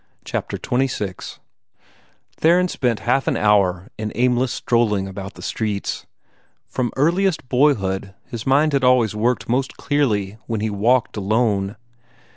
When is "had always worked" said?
8.73-9.47